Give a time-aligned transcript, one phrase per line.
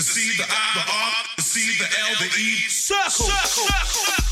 [0.00, 2.68] C, the I, the R, the C, the L, the E.
[2.68, 3.10] Circle.
[3.10, 4.29] Circle.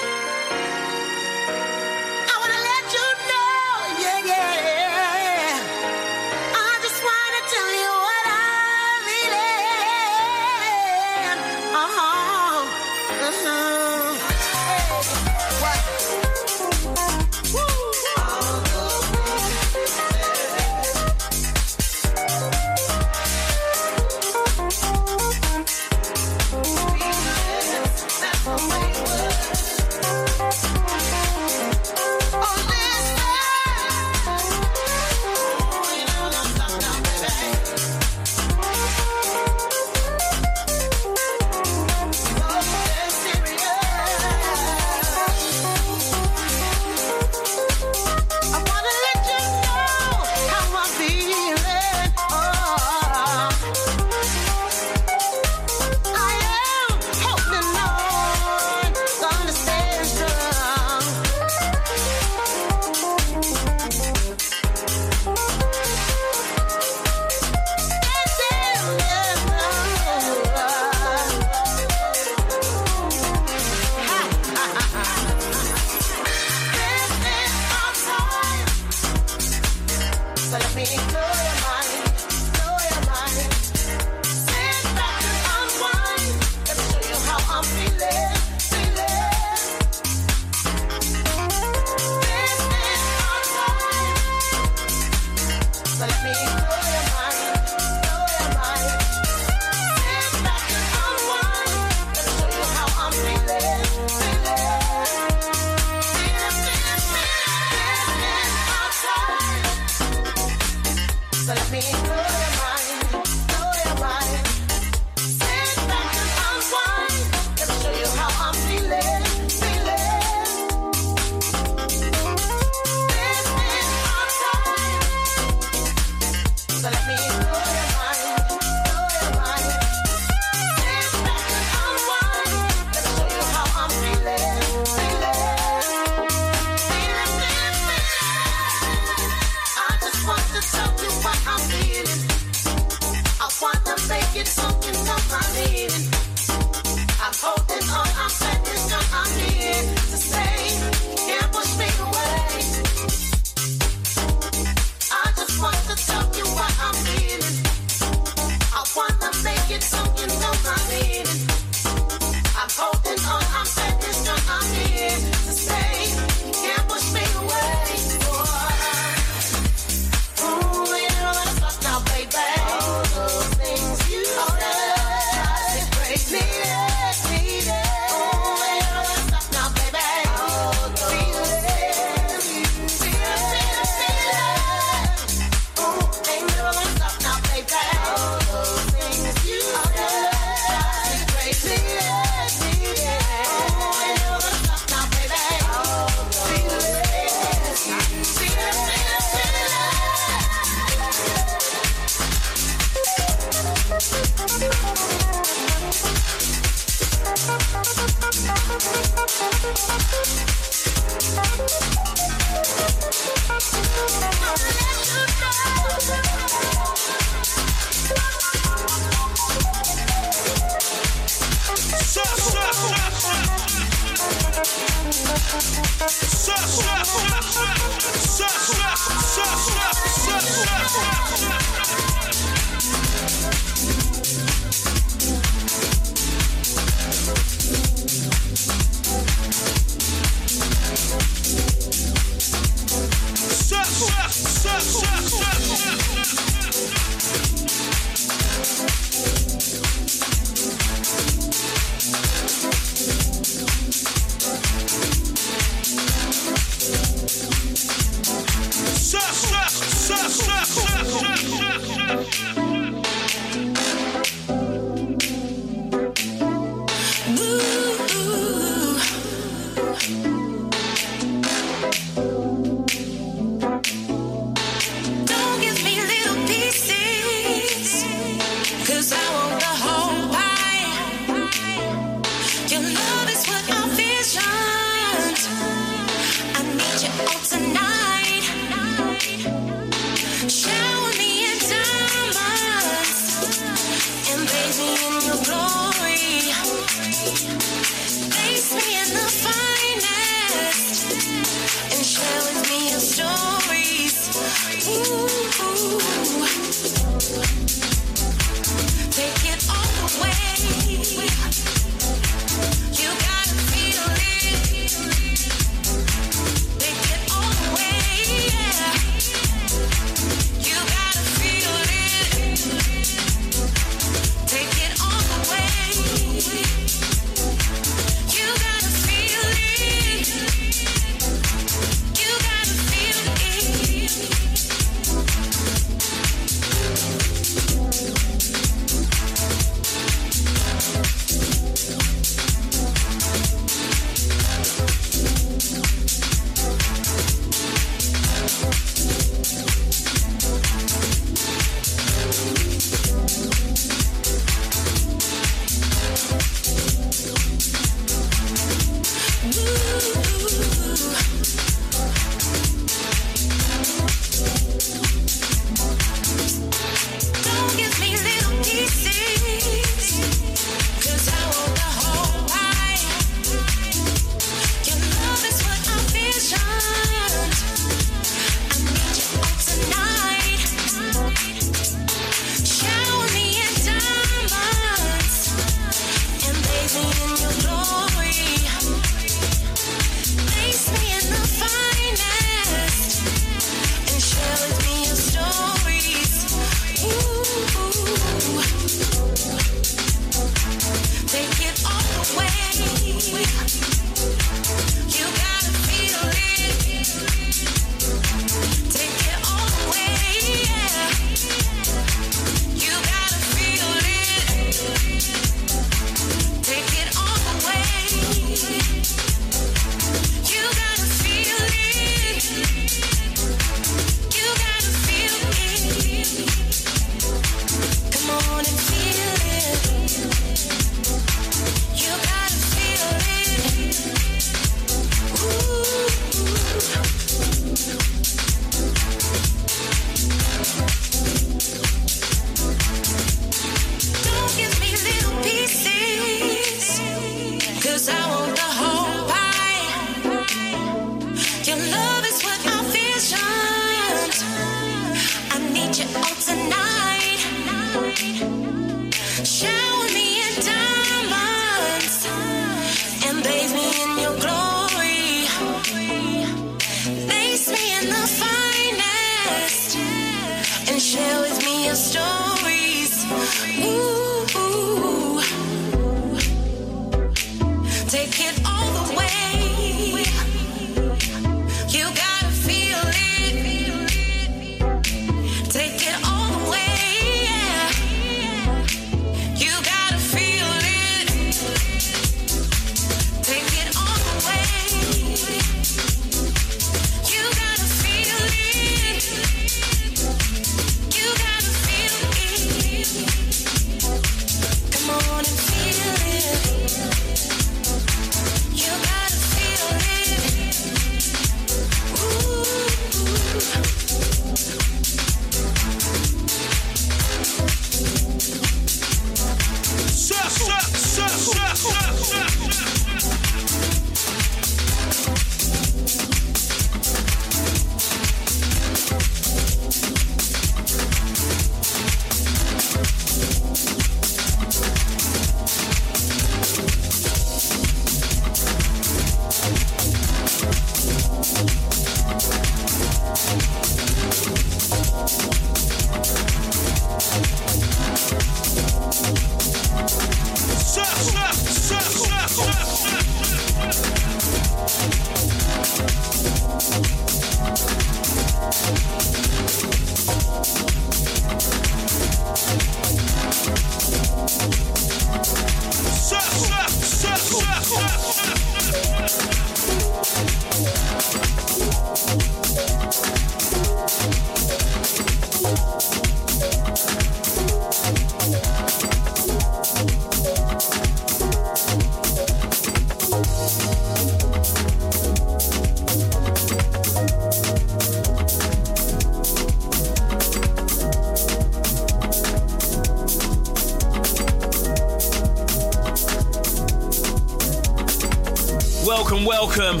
[599.76, 600.00] Welcome.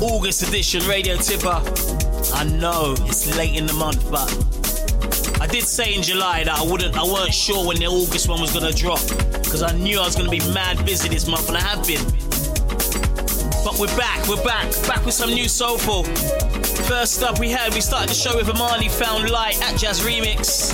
[0.00, 1.60] August edition Radio Tippa.
[2.34, 4.30] I know it's late in the month, but
[5.38, 8.40] I did say in July that I wouldn't, I weren't sure when the August one
[8.40, 9.00] was gonna drop
[9.32, 12.02] because I knew I was gonna be mad busy this month, and I have been.
[13.62, 16.04] But we're back, we're back, back with some new soulful.
[16.86, 20.72] First up, we had we started the show with Amani Found Light at Jazz Remix.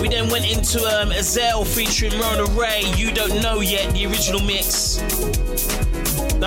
[0.00, 2.82] We then went into um, Ezelle featuring Rona Ray.
[2.96, 4.89] You don't know yet the original mix.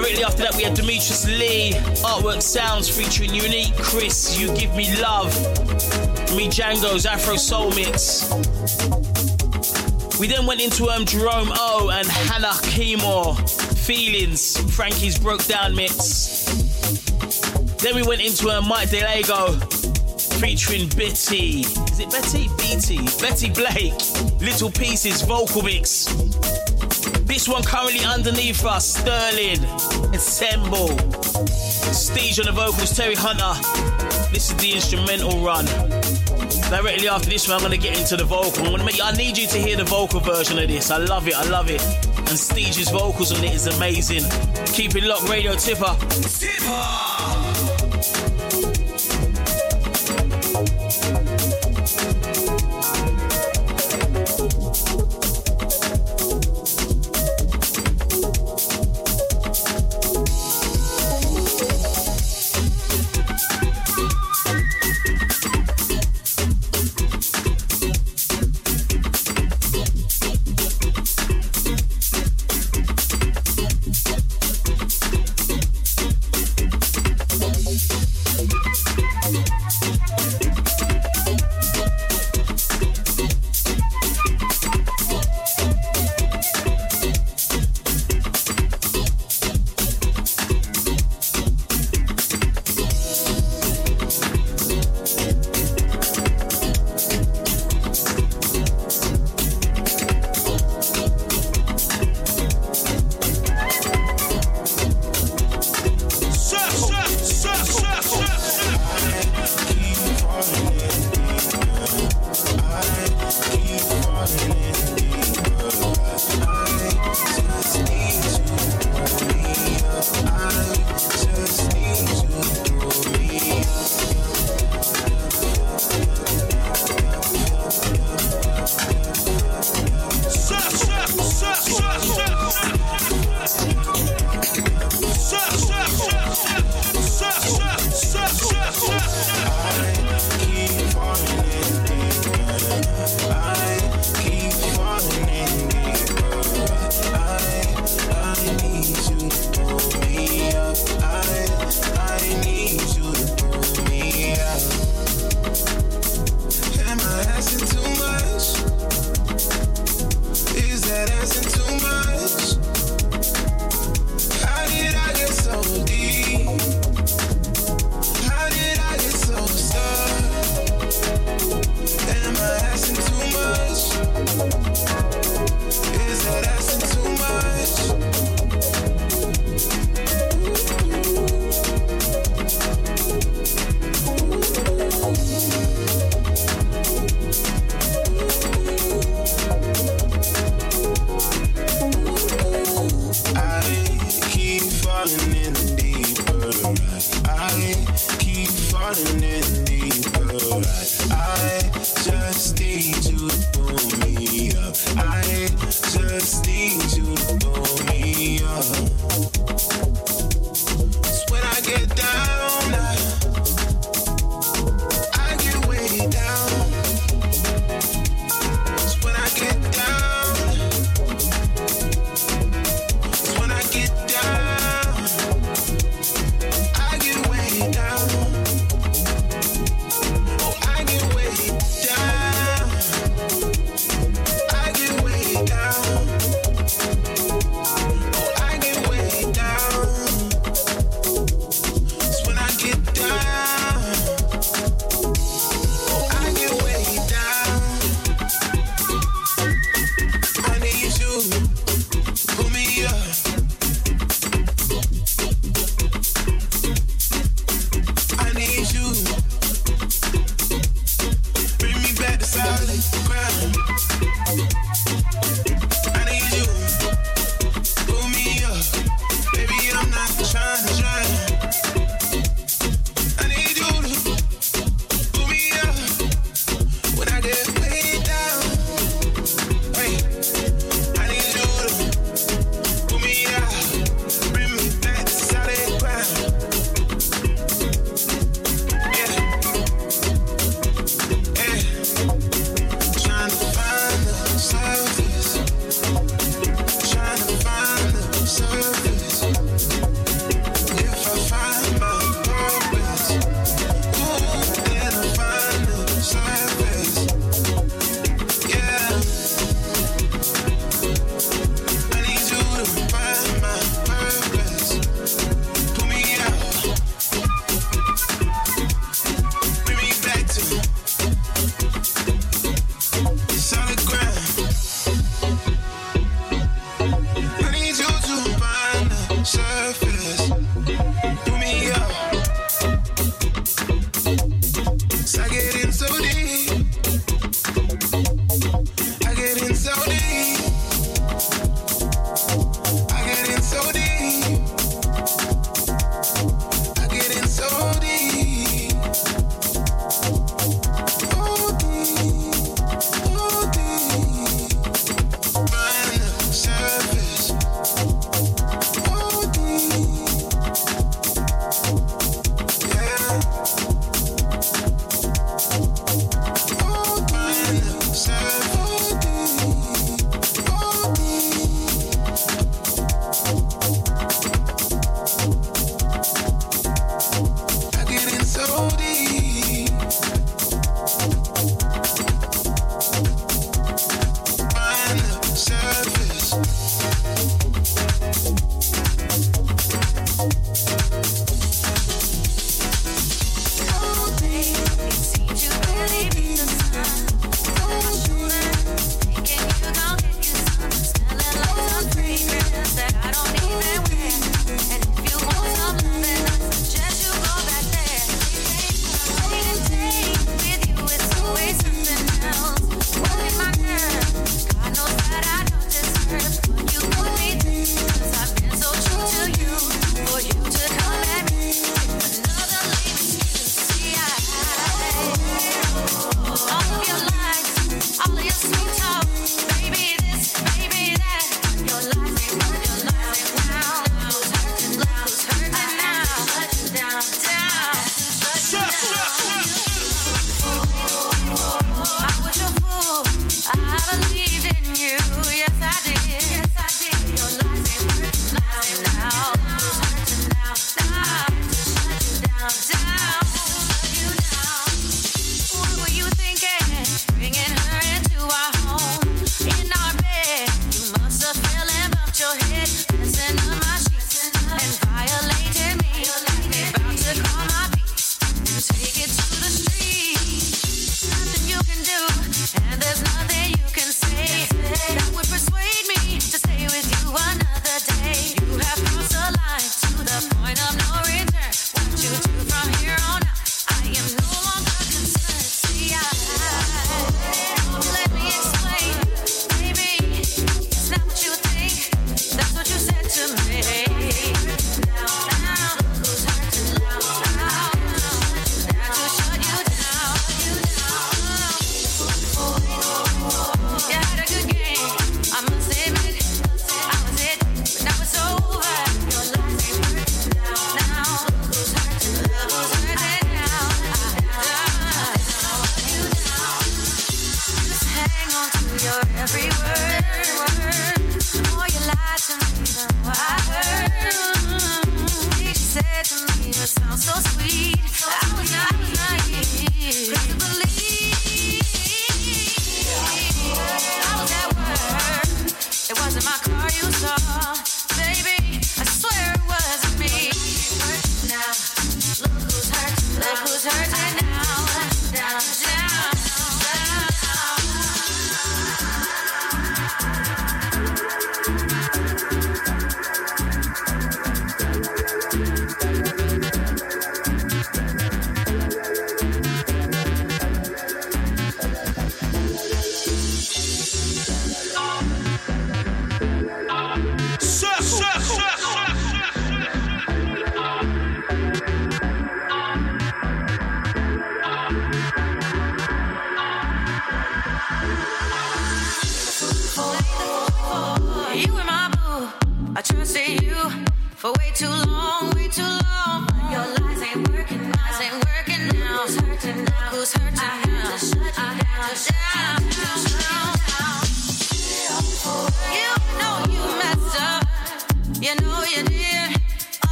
[0.00, 4.98] Directly after that, we had Demetrius Lee, Artwork Sounds featuring Unique Chris, You Give Me
[4.98, 5.28] Love,
[6.34, 8.24] Me Django's Afro Soul Mix.
[10.18, 13.36] We then went into um, Jerome O and Hannah Keymore,
[13.76, 16.46] Feelings, Frankie's Broke Down Mix.
[17.82, 19.60] Then we went into um, Mike DeLego
[20.40, 21.60] featuring Betty.
[21.60, 22.48] Is it Betty?
[22.56, 23.04] BT.
[23.20, 23.92] Betty Blake,
[24.40, 26.06] Little Pieces Vocal Mix.
[27.30, 29.60] This one currently underneath us, Sterling,
[30.20, 30.88] Assemble.
[31.94, 33.54] Stage on the vocals, Terry Hunter.
[34.30, 35.64] This is the instrumental run.
[36.68, 38.66] Directly after this one, I'm gonna get into the vocal.
[38.66, 40.90] I'm gonna make, I need you to hear the vocal version of this.
[40.90, 41.80] I love it, I love it.
[42.18, 44.24] And Stage's vocals on it is amazing.
[44.66, 45.96] Keep it locked, Radio Tippa.
[45.96, 47.69] Tippa!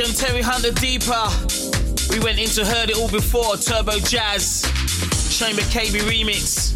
[0.00, 1.28] And Terry Hunter Deeper.
[2.08, 4.62] We went into Heard It All Before, Turbo Jazz,
[5.28, 6.72] Shane McCabe remix.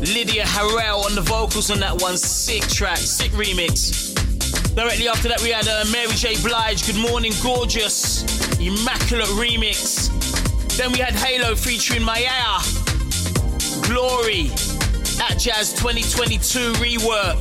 [0.00, 4.14] Lydia Harrell on the vocals on that one, sick track, sick remix.
[4.74, 6.36] Directly after that, we had uh, Mary J.
[6.42, 8.22] Blige, Good Morning Gorgeous,
[8.60, 10.10] immaculate remix.
[10.76, 12.60] Then we had Halo featuring Maya,
[13.88, 14.52] Glory,
[15.24, 17.40] Atjazz 2022 rework.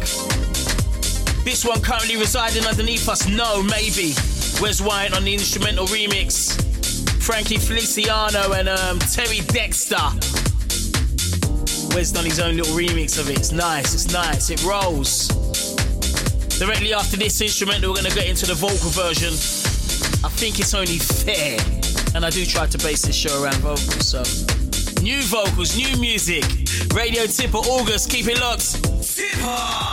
[1.43, 4.13] This one currently residing underneath us, no, maybe.
[4.61, 6.59] Wes White on the instrumental remix.
[7.21, 9.95] Frankie Feliciano and um, Terry Dexter.
[11.93, 13.37] Wes done his own little remix of it.
[13.37, 15.27] It's nice, it's nice, it rolls.
[16.57, 19.33] Directly after this instrumental, we're gonna get into the vocal version.
[20.25, 21.59] I think it's only fair,
[22.15, 24.23] and I do try to base this show around vocals, so.
[25.03, 26.43] New vocals, new music.
[26.95, 28.81] Radio Tippa August, keep it locked.
[29.03, 29.86] Tippa!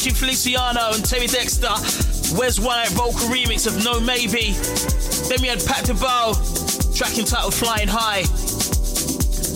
[0.00, 1.68] Frankie Feliciano and Terry Dexter,
[2.34, 4.56] Wes White vocal remix of No Maybe.
[5.28, 8.24] Then we had Pat DeBow, track entitled Flying High.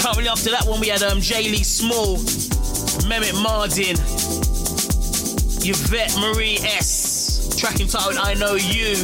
[0.02, 1.48] Currently after that one, we had um, J.
[1.48, 2.18] Lee Small,
[3.08, 3.96] Mehmet Mardin,
[5.64, 8.96] Yvette Marie S, track entitled I Know You,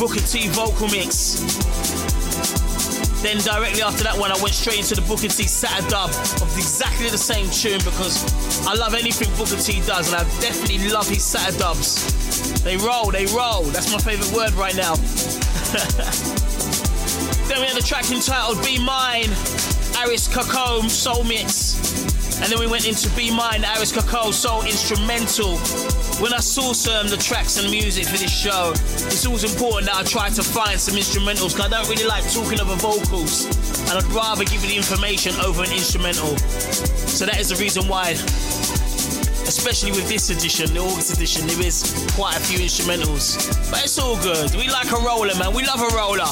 [0.00, 1.44] Booker T vocal mix.
[3.20, 6.56] Then directly after that one, I went straight into the Booker T Saturday dub of
[6.56, 8.24] exactly the same tune because
[8.66, 12.62] I love anything Booker T does, and I definitely love his Saturday dubs.
[12.62, 13.64] They roll, they roll.
[13.64, 14.94] That's my favorite word right now.
[17.48, 19.30] then we had a track entitled Be Mine,
[20.00, 21.78] Aris Kakome Soul Mix.
[22.40, 25.56] And then we went into Be Mine, Aris Kakome Soul Instrumental.
[26.22, 29.86] When I saw some um, the tracks and music for this show, it's always important
[29.86, 33.46] that I try to find some instrumentals because I don't really like talking over vocals.
[33.90, 36.36] And I'd rather give you the information over an instrumental.
[37.18, 38.12] So that is the reason why
[39.50, 41.82] especially with this edition, the August edition, there is
[42.14, 43.34] quite a few instrumentals.
[43.72, 44.54] But it's all good.
[44.54, 45.52] We like a roller, man.
[45.52, 46.30] We love a roller.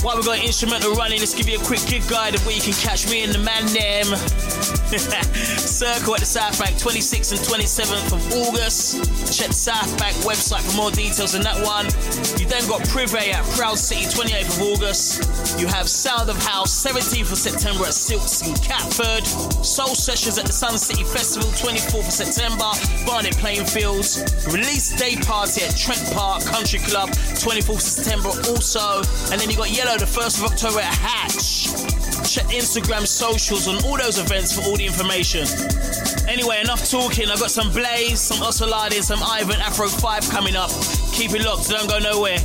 [0.00, 2.62] While we've got instrumental running, let's give you a quick gig guide of where you
[2.62, 4.08] can catch me and the man name.
[5.58, 9.02] Circle at the South Bank, 26th and 27th of August.
[9.36, 11.86] Check the South Bank website for more details on that one.
[12.38, 15.58] You then got Privé at Proud City, 28th of August.
[15.58, 19.26] You have Sound of House, 17th of September at Silks in Catford.
[19.64, 22.70] Soul Sessions at the Sun City Festival, 24th of September.
[23.04, 24.22] Barnet Plainfields.
[24.52, 27.08] Release Day Party at Trent Park Country Club,
[27.42, 29.02] 24th of September also.
[29.32, 31.93] And then you got Yellow, the 1st of October at Hatch.
[32.42, 35.46] Instagram socials on all those events for all the information.
[36.28, 37.28] Anyway, enough talking.
[37.30, 40.70] I've got some Blaze, some Osunlade, some Ivan Afro 5 coming up.
[41.12, 42.38] Keep it locked, don't go nowhere.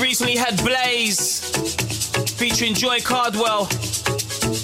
[0.00, 1.40] Recently had Blaze
[2.38, 3.66] featuring Joi Cardwell.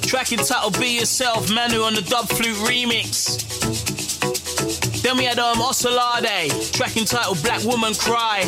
[0.02, 3.42] Track entitled Be Yourself, Manu on the dub flute remix.
[5.02, 8.44] Then we had um, Osunlade, track entitled Black Woman Cry.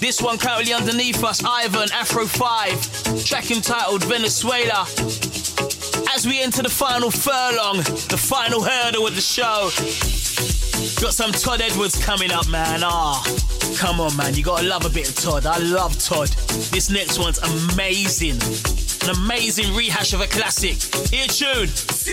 [0.00, 4.86] This one currently underneath us, Ivan, Afro 5, track entitled Venezuela.
[6.14, 7.76] as we enter the final furlong,
[8.08, 9.70] the final hurdle of the show.
[11.00, 12.80] Got some Todd Edwards coming up, man.
[12.82, 13.49] Ah, oh,
[13.80, 14.34] come on, man.
[14.34, 15.46] You gotta love a bit of Todd.
[15.46, 16.28] I love Todd.
[16.70, 18.36] This next one's amazing.
[19.02, 20.76] An amazing rehash of a classic.
[21.10, 21.64] Here, tune.
[21.64, 22.06] As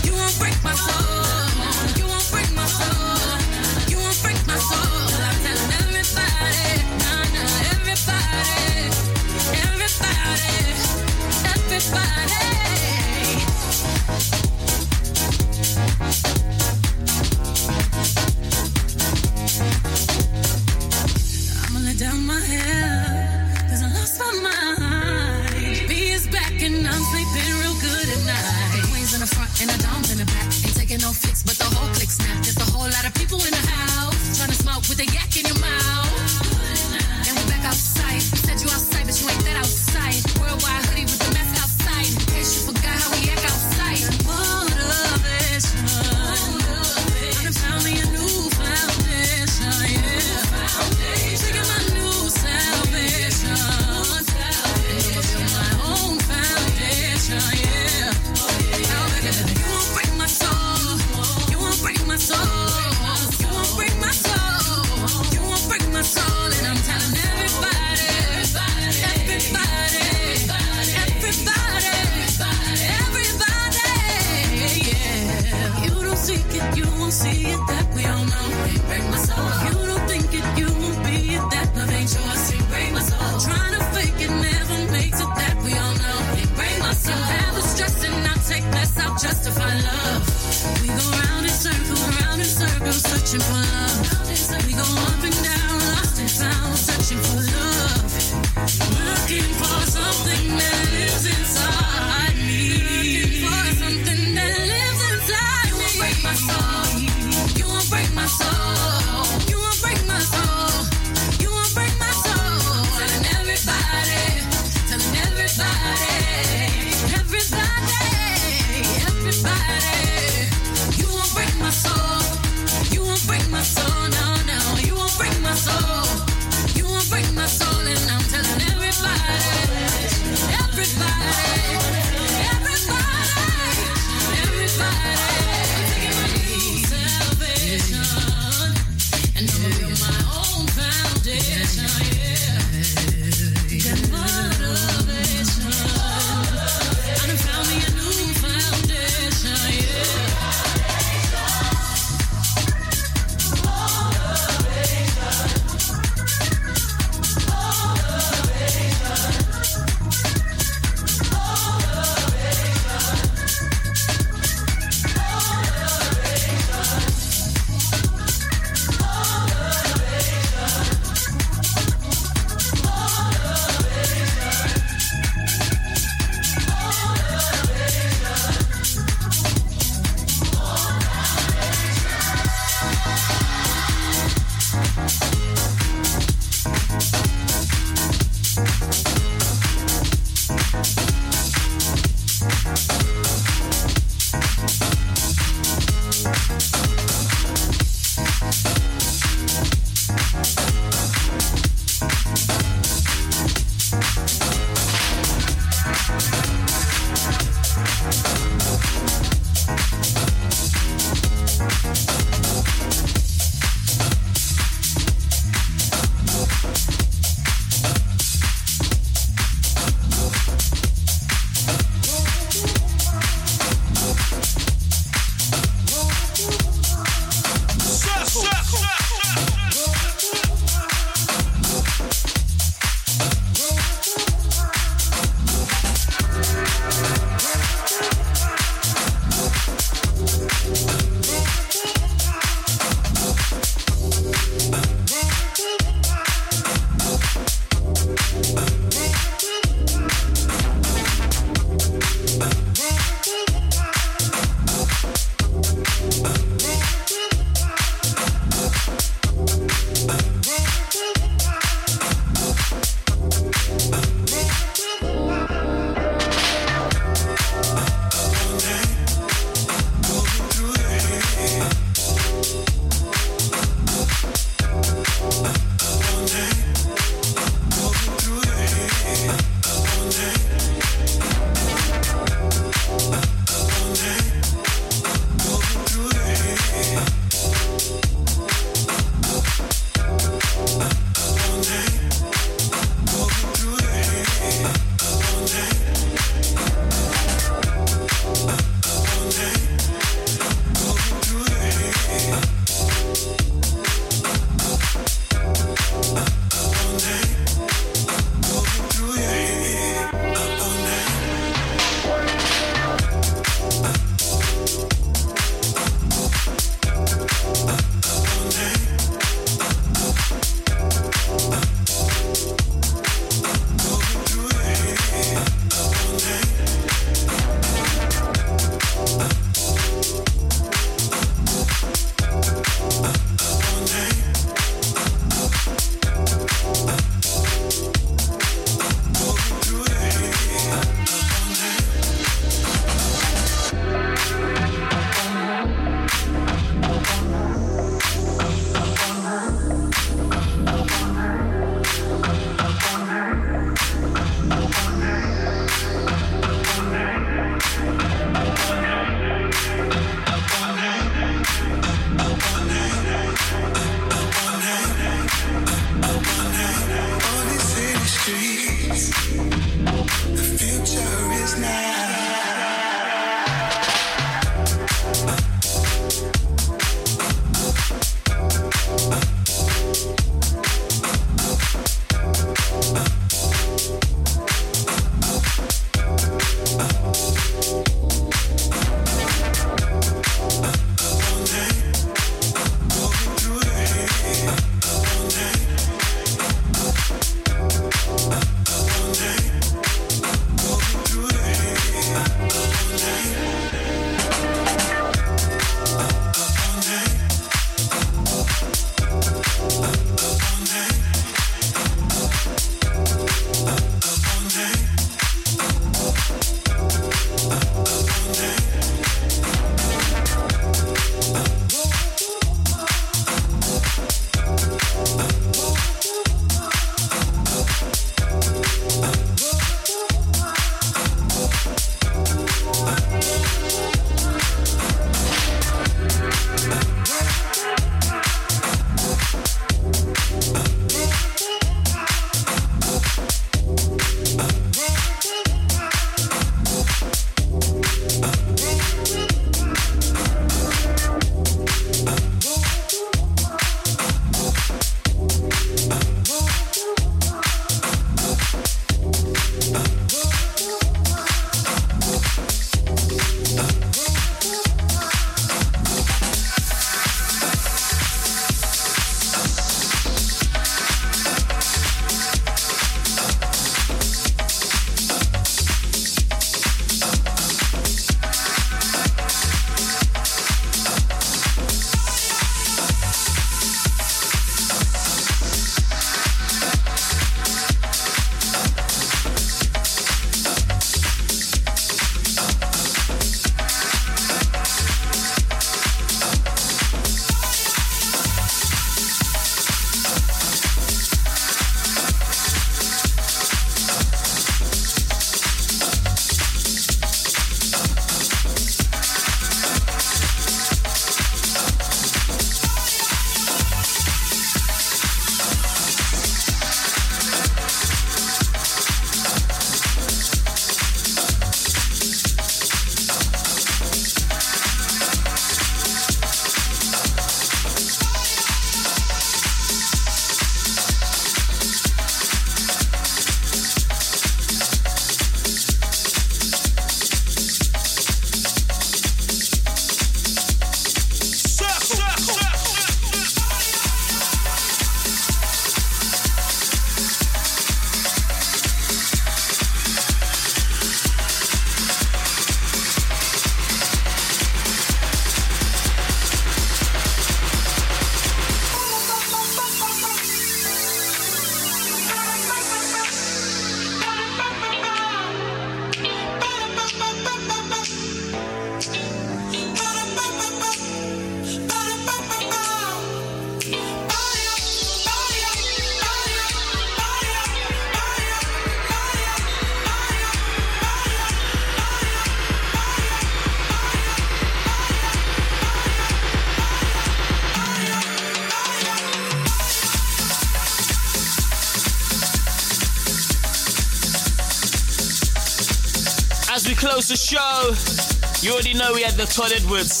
[597.04, 600.00] close the show, you already know we had the Todd Edwards.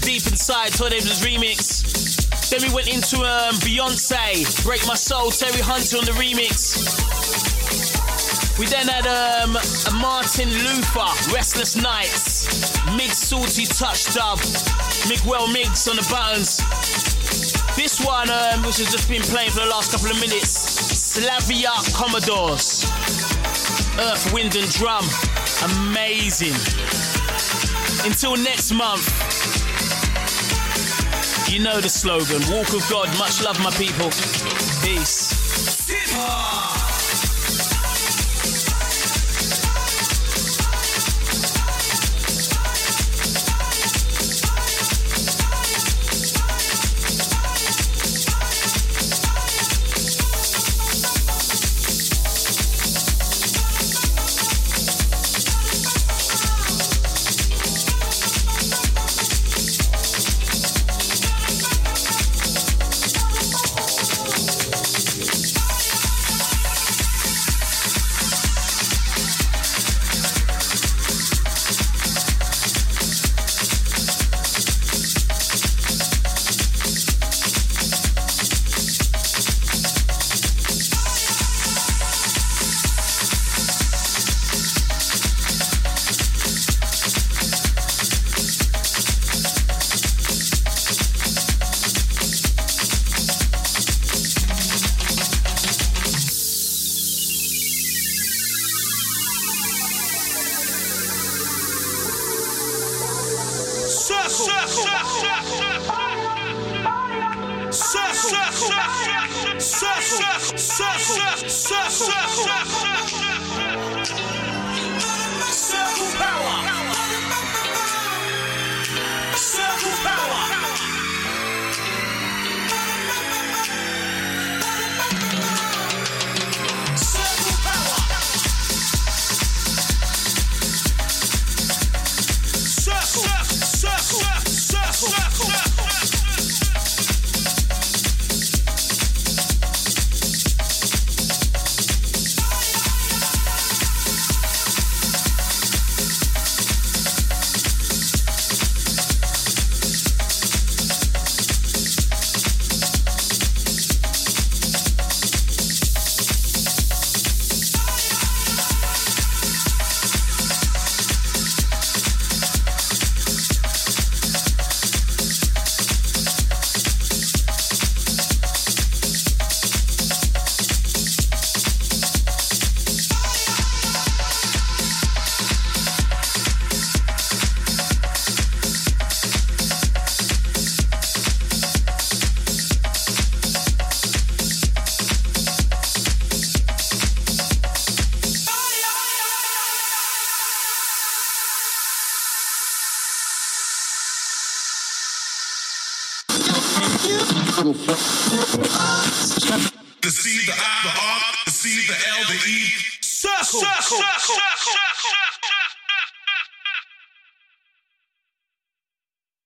[0.00, 1.82] Deep Inside, Todd Edwards remix.
[2.48, 6.78] Then we went into um, Beyonce, Break My Soul, Terry Hunter on the remix.
[8.58, 9.52] We then had um,
[10.00, 12.48] Martin Luther, Restless Nights,
[12.96, 14.38] Mig Salty Touch Dub,
[15.08, 16.58] Miguel Migs on the buttons.
[17.76, 21.72] This one, um, which has just been playing for the last couple of minutes, Slavia
[21.92, 22.84] Commodores,
[23.98, 25.04] Earth, Wind and Drum,
[25.64, 26.54] amazing.
[28.04, 29.06] Until next month,
[31.50, 34.10] you know the slogan Walk of God, much love, my people.
[34.82, 36.61] Peace.